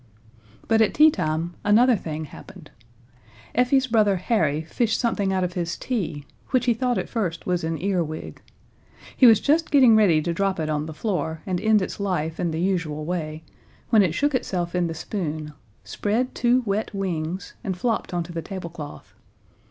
[0.67, 2.71] But at teatime another thing happened.
[3.53, 7.63] Effie's brother Harry fished something out of his tea, which he thought at first was
[7.63, 8.41] an earwig.
[9.15, 12.39] He was just getting ready to drop it on the floor, and end its life
[12.39, 13.43] in the usual way,
[13.91, 15.53] when it shook itself in the spoon
[15.83, 19.13] spread two wet wings, and flopped onto the tablecloth.